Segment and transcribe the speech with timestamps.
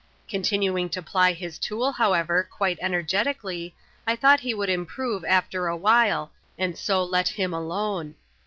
[0.27, 3.75] Coih tinuing to ply his tool, however, quite energetically,
[4.07, 8.15] I thought he would improve after a while, and so let him alone.